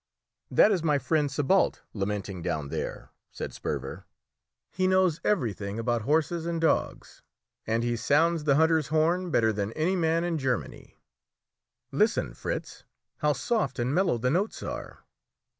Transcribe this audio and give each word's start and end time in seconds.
"That 0.49 0.71
is 0.71 0.81
my 0.81 0.97
friend 0.97 1.29
Sébalt 1.29 1.81
lamenting 1.93 2.41
down 2.41 2.69
there," 2.69 3.11
said 3.31 3.53
Sperver. 3.53 4.05
"He 4.71 4.87
knows 4.87 5.21
everything 5.23 5.77
about 5.77 6.01
horses 6.01 6.47
and 6.47 6.59
dogs, 6.59 7.21
and 7.67 7.83
he 7.83 7.95
sounds 7.95 8.45
the 8.45 8.55
hunter's 8.55 8.87
horn 8.87 9.29
better 9.29 9.53
than 9.53 9.71
any 9.73 9.95
man 9.95 10.23
in 10.23 10.39
Germany. 10.39 10.97
Listen, 11.91 12.33
Fritz, 12.33 12.83
how 13.17 13.33
soft 13.33 13.77
and 13.77 13.93
mellow 13.93 14.17
the 14.17 14.31
notes 14.31 14.63
are! 14.63 15.05